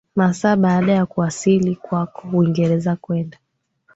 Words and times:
masaa 0.15 0.55
baada 0.55 0.91
ya 0.93 1.05
kuwasili 1.05 1.75
kwako 1.75 2.27
Uingereza 2.33 2.95
kwenda 2.95 3.37